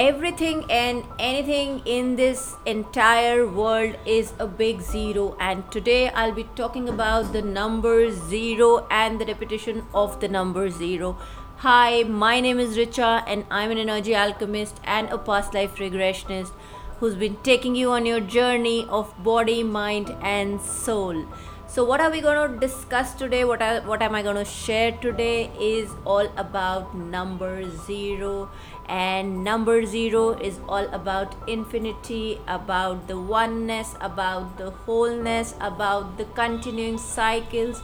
everything 0.00 0.60
and 0.70 1.04
anything 1.18 1.82
in 1.84 2.16
this 2.16 2.56
entire 2.64 3.46
world 3.46 3.96
is 4.06 4.32
a 4.38 4.46
big 4.46 4.80
zero. 4.80 5.36
And 5.38 5.70
today 5.70 6.08
i'll 6.20 6.32
be 6.32 6.44
talking 6.60 6.88
about 6.88 7.34
the 7.34 7.42
number 7.42 8.10
zero 8.10 8.86
and 8.90 9.20
the 9.20 9.26
repetition 9.26 9.82
of 9.92 10.18
the 10.20 10.28
number 10.28 10.70
zero. 10.70 11.18
Hi 11.64 12.04
my 12.04 12.40
name 12.40 12.58
is 12.58 12.78
richa 12.78 13.10
and 13.26 13.44
i'm 13.50 13.70
an 13.76 13.82
energy 13.84 14.16
alchemist 14.22 14.80
and 14.84 15.10
a 15.10 15.18
past 15.18 15.52
life 15.52 15.76
regressionist 15.84 16.52
who's 17.00 17.20
been 17.26 17.36
taking 17.50 17.76
you 17.82 17.92
on 17.98 18.06
your 18.06 18.20
journey 18.38 18.86
of 18.88 19.14
body 19.22 19.62
mind 19.62 20.16
and 20.22 20.60
soul 20.62 21.24
so 21.72 21.84
what 21.84 22.00
are 22.00 22.10
we 22.10 22.20
going 22.20 22.50
to 22.50 22.58
discuss 22.58 23.14
today? 23.14 23.44
What 23.44 23.62
are, 23.62 23.80
what 23.82 24.02
am 24.02 24.12
i 24.16 24.22
going 24.22 24.34
to 24.34 24.44
share 24.44 24.90
today 24.90 25.52
is 25.60 25.88
all 26.04 26.26
about 26.36 26.96
number 26.96 27.70
0 27.86 28.50
and 28.88 29.44
number 29.44 29.86
0 29.86 30.30
is 30.48 30.58
all 30.68 30.88
about 30.92 31.36
infinity 31.48 32.40
about 32.48 33.06
the 33.06 33.16
oneness 33.20 33.94
about 34.00 34.58
the 34.58 34.70
wholeness 34.70 35.54
about 35.60 36.18
the 36.18 36.24
continuing 36.40 36.98
cycles 36.98 37.82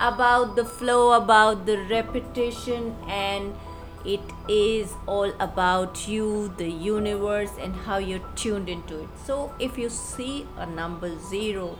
about 0.00 0.56
the 0.56 0.64
flow 0.64 1.12
about 1.12 1.66
the 1.66 1.76
repetition 1.90 2.96
and 3.06 3.54
it 4.06 4.20
is 4.48 4.94
all 5.06 5.32
about 5.40 6.06
you, 6.06 6.52
the 6.56 6.70
universe, 6.70 7.50
and 7.60 7.74
how 7.74 7.98
you're 7.98 8.26
tuned 8.36 8.68
into 8.68 9.00
it. 9.00 9.08
So, 9.24 9.52
if 9.58 9.76
you 9.76 9.90
see 9.90 10.46
a 10.56 10.66
number 10.66 11.18
zero, 11.18 11.76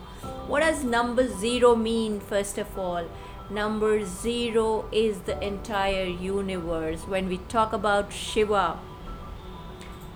what 0.48 0.60
does 0.60 0.82
number 0.82 1.28
zero 1.28 1.76
mean, 1.76 2.20
first 2.20 2.58
of 2.58 2.78
all? 2.78 3.08
Number 3.48 4.04
zero 4.04 4.88
is 4.90 5.20
the 5.20 5.40
entire 5.40 6.04
universe. 6.04 7.02
When 7.06 7.28
we 7.28 7.38
talk 7.48 7.72
about 7.72 8.12
Shiva, 8.12 8.80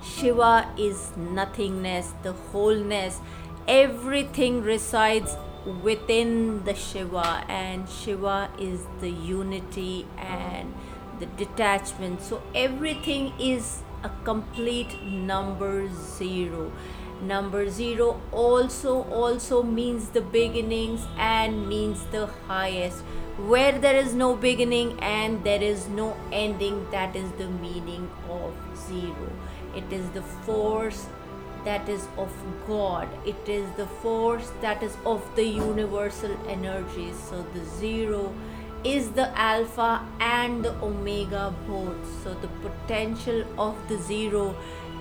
Shiva 0.02 0.68
is 0.76 1.12
nothingness, 1.16 2.12
the 2.22 2.32
wholeness, 2.32 3.20
everything 3.68 4.62
resides 4.62 5.36
within 5.82 6.64
the 6.64 6.74
Shiva, 6.74 7.44
and 7.48 7.88
Shiva 7.88 8.50
is 8.58 8.80
the 9.00 9.10
unity 9.10 10.06
and 10.16 10.74
the 11.20 11.26
detachment. 11.26 12.22
So 12.22 12.42
everything 12.54 13.32
is 13.38 13.82
a 14.02 14.10
complete 14.24 15.02
number 15.04 15.88
zero. 15.94 16.72
Number 17.22 17.68
zero 17.68 18.18
also 18.32 19.02
also 19.12 19.62
means 19.62 20.08
the 20.08 20.22
beginnings 20.22 21.06
and 21.18 21.68
means 21.68 22.04
the 22.06 22.26
highest. 22.48 23.02
Where 23.52 23.78
there 23.78 23.96
is 23.96 24.14
no 24.14 24.34
beginning 24.34 24.98
and 25.00 25.44
there 25.44 25.62
is 25.62 25.86
no 25.88 26.16
ending 26.32 26.90
that 26.90 27.14
is 27.14 27.30
the 27.32 27.48
meaning 27.48 28.10
of 28.28 28.54
zero. 28.88 29.30
It 29.76 29.92
is 29.92 30.08
the 30.10 30.22
force 30.22 31.06
that 31.64 31.90
is 31.90 32.08
of 32.16 32.32
god. 32.66 33.08
It 33.26 33.48
is 33.48 33.70
the 33.76 33.86
force 33.86 34.50
that 34.62 34.82
is 34.82 34.96
of 35.04 35.22
the 35.36 35.44
universal 35.44 36.34
energy. 36.48 37.12
So 37.28 37.42
the 37.52 37.64
zero 37.66 38.32
is 38.84 39.10
the 39.10 39.28
alpha 39.38 40.06
and 40.20 40.64
the 40.64 40.74
omega 40.82 41.54
both. 41.66 42.22
So 42.22 42.34
the 42.34 42.48
potential 42.68 43.44
of 43.58 43.76
the 43.88 43.98
zero 43.98 44.54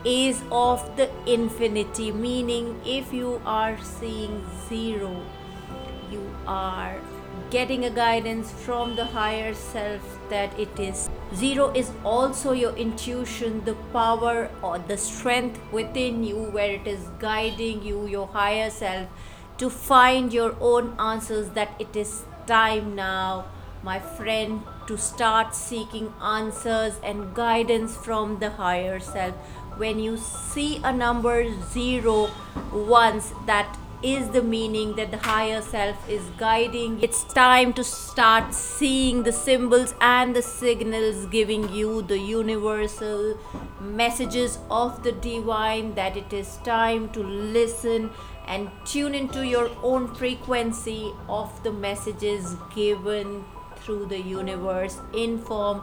is 0.05 0.41
of 0.51 0.95
the 0.95 1.09
infinity, 1.25 2.11
meaning 2.11 2.79
if 2.85 3.13
you 3.13 3.41
are 3.45 3.77
seeing 3.81 4.45
zero, 4.67 5.21
you 6.11 6.25
are 6.47 6.99
getting 7.49 7.85
a 7.85 7.89
guidance 7.89 8.51
from 8.51 8.95
the 8.95 9.05
higher 9.05 9.53
self 9.53 10.01
that 10.29 10.57
it 10.59 10.79
is. 10.79 11.09
Zero 11.35 11.71
is 11.73 11.91
also 12.03 12.51
your 12.51 12.75
intuition, 12.75 13.63
the 13.65 13.75
power 13.91 14.49
or 14.61 14.79
the 14.79 14.97
strength 14.97 15.59
within 15.71 16.23
you, 16.23 16.35
where 16.35 16.71
it 16.71 16.87
is 16.87 17.09
guiding 17.19 17.83
you, 17.83 18.07
your 18.07 18.27
higher 18.27 18.69
self, 18.69 19.07
to 19.57 19.69
find 19.69 20.33
your 20.33 20.55
own 20.59 20.95
answers. 20.99 21.49
That 21.49 21.69
it 21.79 21.95
is 21.95 22.23
time 22.45 22.95
now 22.95 23.45
my 23.83 23.99
friend, 23.99 24.63
to 24.87 24.97
start 24.97 25.55
seeking 25.55 26.13
answers 26.21 26.99
and 27.03 27.33
guidance 27.33 27.95
from 27.95 28.39
the 28.39 28.49
higher 28.49 28.99
self. 28.99 29.35
When 29.77 29.99
you 29.99 30.17
see 30.17 30.81
a 30.83 30.91
number 30.91 31.45
zero 31.71 32.29
once, 32.73 33.33
that 33.45 33.77
is 34.01 34.29
the 34.29 34.41
meaning 34.41 34.95
that 34.95 35.11
the 35.11 35.17
higher 35.17 35.61
self 35.61 36.09
is 36.09 36.23
guiding. 36.37 37.01
It's 37.03 37.23
time 37.23 37.73
to 37.73 37.83
start 37.83 38.53
seeing 38.53 39.23
the 39.23 39.31
symbols 39.31 39.93
and 39.99 40.35
the 40.35 40.41
signals 40.41 41.25
giving 41.25 41.71
you 41.73 42.01
the 42.01 42.17
universal 42.17 43.37
messages 43.81 44.57
of 44.71 45.03
the 45.03 45.11
divine 45.11 45.95
that 45.95 46.15
it 46.15 46.31
is 46.31 46.57
time 46.63 47.09
to 47.09 47.21
listen 47.21 48.09
and 48.47 48.69
tune 48.85 49.13
into 49.13 49.45
your 49.45 49.69
own 49.83 50.07
frequency 50.15 51.11
of 51.27 51.63
the 51.63 51.71
messages 51.71 52.55
given 52.73 53.43
through 53.81 54.05
the 54.07 54.19
universe 54.19 54.99
in 55.13 55.39
form 55.39 55.81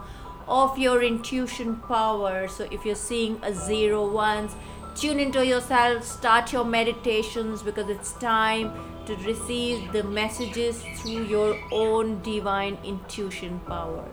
of 0.49 0.79
your 0.79 1.03
intuition 1.03 1.77
power. 1.77 2.49
So 2.49 2.69
if 2.71 2.85
you're 2.85 2.95
seeing 2.95 3.39
a 3.43 3.53
zero 3.53 4.09
once, 4.09 4.55
tune 4.95 5.21
into 5.21 5.45
yourself, 5.45 6.05
start 6.05 6.53
your 6.53 6.65
meditations 6.65 7.63
because 7.63 7.89
it's 7.89 8.13
time 8.13 8.73
to 9.07 9.17
receive 9.17 9.93
the 9.93 10.03
messages 10.03 10.83
through 10.97 11.25
your 11.25 11.59
own 11.73 12.23
divine 12.23 12.79
intuition 12.85 13.61
power. 13.61 14.05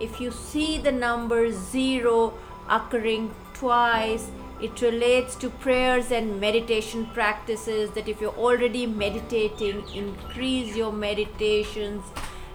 If 0.00 0.20
you 0.20 0.30
see 0.30 0.78
the 0.78 0.92
number 0.92 1.52
zero 1.52 2.34
occurring 2.68 3.34
twice, 3.54 4.30
it 4.60 4.80
relates 4.80 5.34
to 5.36 5.50
prayers 5.50 6.10
and 6.10 6.40
meditation 6.40 7.06
practices 7.12 7.90
that 7.90 8.08
if 8.08 8.20
you're 8.20 8.34
already 8.34 8.86
meditating, 8.86 9.84
increase 9.94 10.74
your 10.74 10.92
meditations 10.92 12.02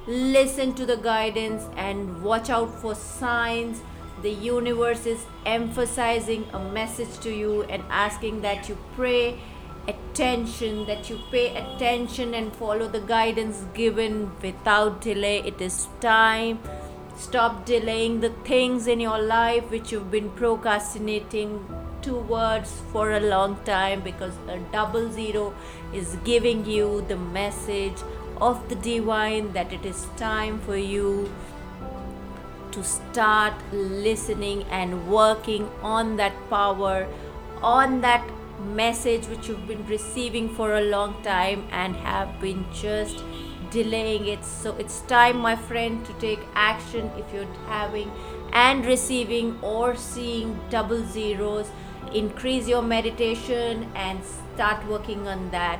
listen 0.07 0.73
to 0.75 0.85
the 0.85 0.97
guidance 0.97 1.63
and 1.75 2.21
watch 2.23 2.49
out 2.49 2.73
for 2.81 2.95
signs. 2.95 3.81
The 4.21 4.31
universe 4.31 5.05
is 5.05 5.25
emphasizing 5.45 6.45
a 6.53 6.59
message 6.59 7.19
to 7.19 7.33
you 7.33 7.63
and 7.63 7.83
asking 7.89 8.41
that 8.41 8.69
you 8.69 8.77
pray 8.95 9.39
attention 9.87 10.85
that 10.85 11.09
you 11.09 11.19
pay 11.31 11.55
attention 11.55 12.33
and 12.33 12.55
follow 12.55 12.87
the 12.87 12.99
guidance 12.99 13.63
given 13.73 14.31
without 14.41 15.01
delay. 15.01 15.39
It 15.39 15.61
is 15.61 15.87
time. 15.99 16.59
Stop 17.17 17.65
delaying 17.65 18.19
the 18.19 18.29
things 18.51 18.87
in 18.87 18.99
your 18.99 19.19
life 19.19 19.69
which 19.69 19.91
you've 19.91 20.11
been 20.11 20.29
procrastinating 20.31 21.65
towards 22.01 22.81
for 22.91 23.11
a 23.11 23.19
long 23.19 23.57
time 23.63 24.01
because 24.01 24.33
a 24.47 24.57
double 24.71 25.11
zero 25.11 25.53
is 25.93 26.15
giving 26.23 26.65
you 26.65 27.05
the 27.07 27.15
message 27.15 27.97
of 28.41 28.67
the 28.69 28.75
divine 28.75 29.53
that 29.53 29.71
it 29.71 29.85
is 29.85 30.07
time 30.17 30.59
for 30.61 30.75
you 30.75 31.31
to 32.71 32.83
start 32.83 33.53
listening 33.71 34.63
and 34.71 35.07
working 35.07 35.69
on 35.83 36.17
that 36.17 36.33
power, 36.49 37.07
on 37.61 38.01
that 38.01 38.27
message 38.75 39.27
which 39.27 39.47
you've 39.47 39.67
been 39.67 39.85
receiving 39.87 40.49
for 40.49 40.75
a 40.75 40.81
long 40.81 41.21
time 41.23 41.63
and 41.71 41.95
have 41.95 42.39
been 42.39 42.65
just 42.73 43.23
delaying 43.69 44.27
it. 44.27 44.43
So 44.43 44.75
it's 44.77 45.01
time, 45.01 45.37
my 45.37 45.55
friend, 45.55 46.05
to 46.05 46.13
take 46.13 46.39
action 46.55 47.11
if 47.17 47.33
you're 47.33 47.53
having 47.67 48.11
and 48.53 48.85
receiving 48.85 49.57
or 49.61 49.95
seeing 49.95 50.59
double 50.69 51.05
zeros. 51.05 51.69
Increase 52.13 52.67
your 52.67 52.81
meditation 52.81 53.89
and 53.95 54.19
start 54.23 54.85
working 54.87 55.27
on 55.27 55.49
that 55.51 55.79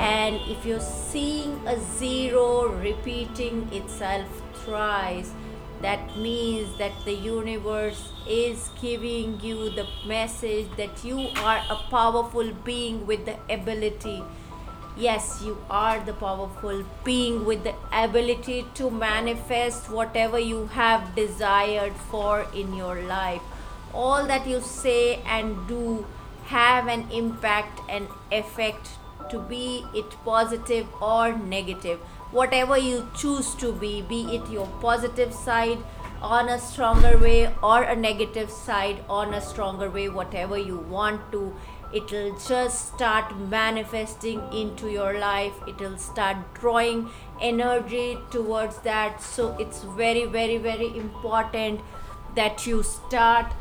and 0.00 0.40
if 0.48 0.64
you're 0.64 0.80
seeing 0.80 1.52
a 1.68 1.78
zero 1.98 2.68
repeating 2.68 3.68
itself 3.72 4.26
thrice 4.64 5.32
that 5.82 6.16
means 6.16 6.76
that 6.78 6.92
the 7.04 7.12
universe 7.12 8.12
is 8.28 8.70
giving 8.80 9.40
you 9.40 9.70
the 9.70 9.86
message 10.06 10.66
that 10.76 11.04
you 11.04 11.28
are 11.36 11.62
a 11.70 11.76
powerful 11.90 12.52
being 12.64 13.06
with 13.06 13.24
the 13.24 13.36
ability. 13.48 14.22
Yes 14.96 15.40
you 15.42 15.56
are 15.70 15.98
the 16.04 16.12
powerful 16.12 16.84
being 17.02 17.46
with 17.46 17.64
the 17.64 17.74
ability 17.92 18.66
to 18.74 18.90
manifest 18.90 19.90
whatever 19.90 20.38
you 20.38 20.66
have 20.66 21.14
desired 21.14 21.94
for 22.10 22.46
in 22.54 22.74
your 22.74 23.02
life. 23.02 23.40
All 23.94 24.26
that 24.26 24.46
you 24.46 24.60
say 24.60 25.22
and 25.26 25.66
do 25.66 26.06
have 26.44 26.88
an 26.88 27.10
impact 27.10 27.80
and 27.88 28.06
effect 28.30 28.99
to 29.30 29.38
be 29.38 29.84
it 29.94 30.16
positive 30.24 30.86
or 31.00 31.32
negative. 31.36 31.98
Whatever 32.30 32.78
you 32.78 33.08
choose 33.16 33.54
to 33.56 33.72
be 33.72 34.02
be 34.02 34.22
it 34.36 34.48
your 34.50 34.66
positive 34.80 35.32
side 35.32 35.78
on 36.22 36.48
a 36.48 36.58
stronger 36.58 37.16
way 37.18 37.52
or 37.62 37.82
a 37.82 37.96
negative 37.96 38.50
side 38.50 39.02
on 39.08 39.34
a 39.34 39.40
stronger 39.40 39.88
way 39.90 40.08
whatever 40.08 40.58
you 40.58 40.76
want 40.76 41.32
to 41.32 41.54
it'll 41.92 42.36
just 42.38 42.94
start 42.94 43.36
manifesting 43.36 44.40
into 44.52 44.90
your 44.90 45.18
life. 45.18 45.52
It'll 45.66 45.98
start 45.98 46.36
drawing 46.54 47.10
energy 47.40 48.18
towards 48.30 48.78
that. 48.78 49.22
So 49.22 49.56
it's 49.58 49.82
very 49.82 50.24
very 50.26 50.58
very 50.58 50.96
important 50.96 51.80
that 52.36 52.66
you 52.66 52.82
start 52.82 53.52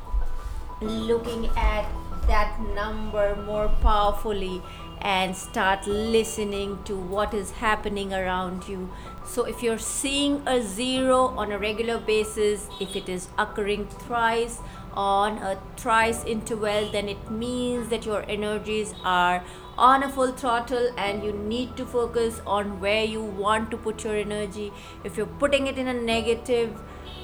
looking 0.81 1.47
at 1.57 1.87
that 2.27 2.59
number 2.75 3.35
more 3.47 3.67
powerfully 3.81 4.61
and 5.01 5.35
start 5.35 5.87
listening 5.87 6.83
to 6.83 6.95
what 6.95 7.33
is 7.33 7.51
happening 7.51 8.13
around 8.13 8.67
you. 8.67 8.89
So, 9.25 9.43
if 9.43 9.61
you're 9.61 9.79
seeing 9.79 10.41
a 10.47 10.61
zero 10.61 11.27
on 11.37 11.51
a 11.51 11.59
regular 11.59 11.99
basis, 11.99 12.67
if 12.79 12.95
it 12.95 13.07
is 13.07 13.29
occurring 13.37 13.87
thrice 13.87 14.59
on 14.93 15.37
a 15.37 15.59
thrice 15.77 16.23
interval, 16.25 16.91
then 16.91 17.07
it 17.07 17.29
means 17.31 17.89
that 17.89 18.05
your 18.05 18.23
energies 18.27 18.93
are 19.03 19.43
on 19.77 20.03
a 20.03 20.09
full 20.09 20.31
throttle 20.33 20.91
and 20.97 21.23
you 21.23 21.31
need 21.31 21.77
to 21.77 21.85
focus 21.85 22.41
on 22.45 22.79
where 22.79 23.03
you 23.05 23.21
want 23.21 23.71
to 23.71 23.77
put 23.77 24.03
your 24.03 24.15
energy. 24.15 24.73
If 25.03 25.15
you're 25.15 25.33
putting 25.43 25.67
it 25.67 25.77
in 25.77 25.87
a 25.87 25.93
negative, 25.93 26.77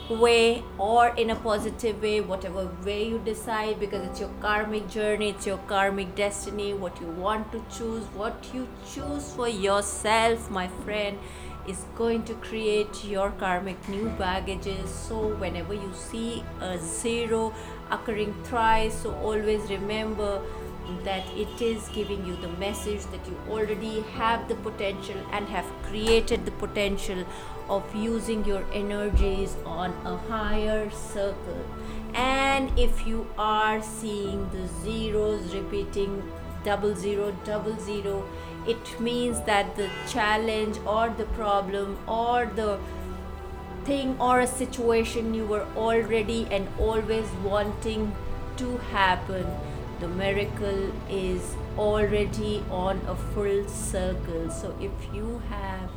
way 0.09 0.63
or 0.77 1.07
in 1.15 1.31
a 1.31 1.35
positive 1.35 2.01
way, 2.01 2.21
whatever 2.21 2.69
way 2.85 3.07
you 3.07 3.19
decide, 3.19 3.79
because 3.79 4.05
it's 4.07 4.19
your 4.19 4.29
karmic 4.39 4.87
journey, 4.89 5.29
it's 5.29 5.47
your 5.47 5.57
karmic 5.67 6.15
destiny, 6.15 6.73
what 6.73 6.99
you 7.01 7.07
want 7.07 7.51
to 7.51 7.63
choose, 7.75 8.03
what 8.13 8.49
you 8.53 8.67
choose 8.93 9.33
for 9.33 9.47
yourself, 9.47 10.49
my 10.51 10.67
friend, 10.83 11.17
is 11.67 11.85
going 11.95 12.23
to 12.23 12.33
create 12.35 13.03
your 13.03 13.31
karmic 13.31 13.89
new 13.89 14.09
baggages. 14.19 14.89
So, 14.89 15.29
whenever 15.35 15.73
you 15.73 15.91
see 15.93 16.43
a 16.61 16.77
zero 16.77 17.53
occurring 17.89 18.35
thrice, 18.43 19.01
so 19.01 19.13
always 19.15 19.69
remember 19.69 20.41
that 21.03 21.25
it 21.35 21.61
is 21.61 21.87
giving 21.89 22.25
you 22.25 22.35
the 22.37 22.47
message 22.59 23.03
that 23.05 23.25
you 23.27 23.37
already 23.49 24.01
have 24.13 24.47
the 24.47 24.55
potential 24.55 25.15
and 25.31 25.47
have 25.47 25.65
created 25.83 26.45
the 26.45 26.51
potential 26.51 27.25
of 27.69 27.83
using 27.95 28.45
your 28.45 28.63
energies 28.73 29.55
on 29.65 29.91
a 30.05 30.17
higher 30.29 30.89
circle. 30.91 31.65
And 32.13 32.77
if 32.79 33.05
you 33.05 33.27
are 33.37 33.81
seeing 33.81 34.49
the 34.49 34.67
zeros 34.83 35.53
repeating 35.53 36.23
double 36.63 36.95
zero, 36.95 37.35
double 37.43 37.77
zero, 37.79 38.27
it 38.67 38.99
means 38.99 39.41
that 39.41 39.75
the 39.75 39.89
challenge 40.07 40.77
or 40.85 41.09
the 41.09 41.25
problem 41.25 41.97
or 42.07 42.45
the 42.55 42.79
thing 43.83 44.15
or 44.19 44.39
a 44.39 44.47
situation 44.47 45.33
you 45.33 45.45
were 45.45 45.67
already 45.75 46.47
and 46.49 46.67
always 46.79 47.27
wanting 47.43 48.15
to 48.57 48.77
happen, 48.91 49.45
the 49.99 50.07
miracle 50.07 50.91
is 51.09 51.55
already 51.77 52.63
on 52.69 53.01
a 53.07 53.15
full 53.15 53.67
circle. 53.67 54.49
So 54.49 54.75
if 54.79 55.13
you 55.13 55.41
have 55.49 55.89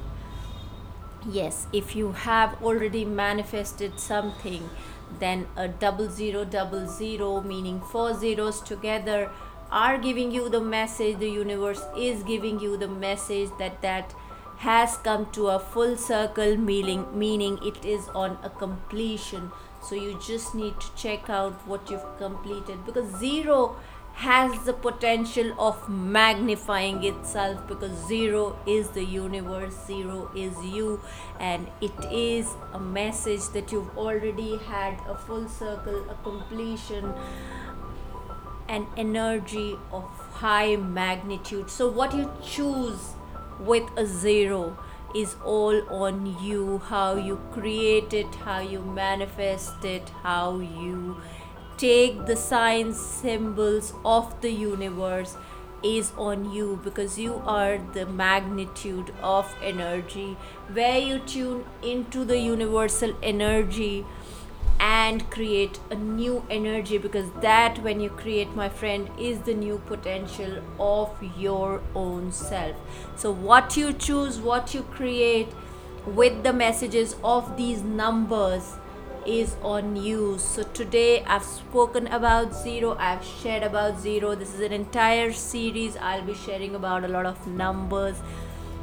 yes 1.27 1.67
if 1.73 1.95
you 1.97 2.13
have 2.13 2.63
already 2.63 3.05
manifested 3.05 3.99
something 3.99 4.71
then 5.19 5.47
a 5.57 5.67
double 5.67 6.09
zero 6.09 6.45
double 6.45 6.87
zero 6.87 7.41
meaning 7.41 7.81
four 7.81 8.15
zeros 8.15 8.61
together 8.61 9.31
are 9.71 9.99
giving 9.99 10.31
you 10.31 10.49
the 10.49 10.61
message 10.61 11.19
the 11.19 11.29
universe 11.29 11.83
is 11.97 12.23
giving 12.23 12.61
you 12.61 12.77
the 12.77 12.89
message 12.89 13.51
that 13.59 13.83
that 13.83 14.15
has 14.59 14.97
come 14.99 15.27
to 15.33 15.49
a 15.49 15.59
full 15.59 15.97
circle 15.97 16.57
meaning 16.57 17.07
meaning 17.17 17.59
it 17.63 17.85
is 17.85 18.09
on 18.09 18.39
a 18.43 18.51
completion 18.51 19.51
so 19.83 19.95
you 19.95 20.19
just 20.27 20.55
need 20.55 20.79
to 20.81 20.95
check 20.97 21.31
out 21.31 21.67
what 21.67 21.91
you've 21.91 22.19
completed 22.19 22.85
because 22.85 23.15
zero 23.19 23.77
has 24.19 24.65
the 24.65 24.73
potential 24.73 25.53
of 25.61 25.89
magnifying 25.89 27.05
itself 27.05 27.65
because 27.69 27.93
zero 28.09 28.59
is 28.67 28.89
the 28.89 29.05
universe, 29.05 29.75
zero 29.87 30.29
is 30.35 30.57
you, 30.65 31.01
and 31.39 31.69
it 31.81 31.93
is 32.11 32.49
a 32.73 32.81
message 32.81 33.49
that 33.53 33.71
you've 33.71 33.97
already 33.97 34.57
had 34.57 34.99
a 35.07 35.15
full 35.15 35.49
circle, 35.49 36.05
a 36.11 36.17
completion, 36.25 37.15
an 38.69 38.89
energy 38.97 39.79
of 39.93 40.03
high 40.33 40.75
magnitude. 40.75 41.71
So, 41.71 41.89
what 41.89 42.13
you 42.13 42.29
choose 42.45 43.13
with 43.61 43.85
a 43.97 44.07
zero 44.07 44.77
is 45.15 45.37
all 45.45 45.83
on 45.89 46.37
you 46.43 46.79
how 46.87 47.17
you 47.17 47.41
create 47.51 48.13
it, 48.13 48.35
how 48.45 48.61
you 48.61 48.81
manifest 48.81 49.85
it, 49.85 50.09
how 50.23 50.59
you 50.59 51.17
take 51.79 52.27
the 52.27 52.37
signs, 52.37 52.99
symbols 52.99 53.95
of 54.05 54.41
the 54.41 54.51
universe 54.51 55.37
is 55.83 56.13
on 56.19 56.53
you 56.53 56.81
because 56.83 57.19
you 57.19 57.41
are 57.47 57.79
the 57.95 58.05
magnitude 58.05 59.13
of 59.23 59.55
energy. 59.63 60.37
Where 60.73 60.99
you 60.99 61.21
tune 61.21 61.65
into 61.83 62.25
the 62.25 62.39
universal 62.39 63.15
energy 63.23 64.05
and 64.81 65.29
create 65.31 65.79
a 65.91 65.95
new 65.95 66.45
energy 66.51 66.99
because 66.99 67.31
that 67.41 67.79
when 67.83 68.01
you 68.01 68.11
create 68.11 68.55
my 68.55 68.69
friend 68.69 69.11
is 69.19 69.41
the 69.41 69.55
new 69.55 69.79
potential 69.87 70.63
of 70.79 71.11
your 71.37 71.81
own 71.95 72.31
self. 72.31 72.77
So 73.17 73.33
what 73.33 73.77
you 73.77 73.93
choose 73.93 74.39
what 74.39 74.75
you 74.75 74.83
create 74.83 75.49
with 76.07 76.43
the 76.43 76.53
messages 76.53 77.17
of 77.25 77.57
these 77.57 77.83
numbers 77.83 78.75
is 79.27 79.57
on 79.63 79.97
you. 79.97 80.39
So 80.39 80.63
today 80.63 81.23
i've 81.25 81.45
spoken 81.45 82.07
about 82.07 82.55
zero 82.55 82.97
i've 82.99 83.25
shared 83.25 83.63
about 83.63 84.01
zero. 84.01 84.35
This 84.35 84.55
is 84.55 84.61
an 84.61 84.73
entire 84.73 85.33
series. 85.33 85.97
I'll 85.97 86.23
be 86.23 86.35
sharing 86.35 86.75
about 86.75 87.05
a 87.05 87.09
lot 87.09 87.27
of 87.27 87.47
numbers. 87.47 88.17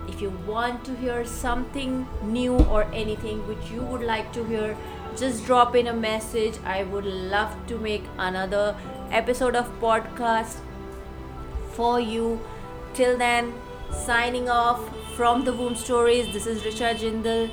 If 0.07 0.21
you 0.21 0.29
want 0.45 0.85
to 0.85 0.95
hear 0.97 1.25
something 1.25 2.07
new 2.21 2.57
or 2.65 2.83
anything 2.93 3.47
which 3.47 3.71
you 3.71 3.81
would 3.81 4.01
like 4.01 4.31
to 4.33 4.43
hear 4.43 4.77
just 5.17 5.45
drop 5.45 5.75
in 5.75 5.87
a 5.87 5.93
message. 5.93 6.55
I 6.65 6.83
would 6.83 7.05
love 7.05 7.55
to 7.67 7.77
make 7.77 8.03
another 8.17 8.75
episode 9.11 9.55
of 9.55 9.71
podcast 9.79 10.57
for 11.73 11.99
you. 11.99 12.39
Till 12.93 13.17
then 13.17 13.53
signing 13.91 14.49
off 14.49 14.79
from 15.15 15.43
the 15.45 15.53
womb 15.53 15.75
stories. 15.75 16.31
This 16.33 16.47
is 16.47 16.63
richa 16.63 16.95
jindal. 16.95 17.51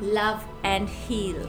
Love 0.00 0.44
and 0.62 0.88
heal 0.88 1.48